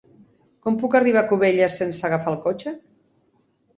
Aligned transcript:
Com 0.67 0.77
puc 0.83 0.95
arribar 0.99 1.21
a 1.23 1.29
Cubelles 1.33 1.77
sense 1.81 2.07
agafar 2.09 2.33
el 2.33 2.43
cotxe? 2.47 2.75